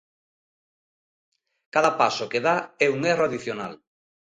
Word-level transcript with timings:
Cada 1.77 1.91
paso 2.01 2.29
que 2.31 2.43
dá 2.47 2.57
é 2.85 2.87
un 2.95 3.01
erro 3.13 3.23
adicional. 3.27 3.73